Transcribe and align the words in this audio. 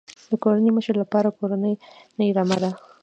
د 0.29 0.31
کورنۍ 0.43 0.71
مشر 0.77 0.95
لپاره 1.03 1.35
کورنۍ 1.37 1.73
رمه 2.37 2.57
ده. 2.63 2.71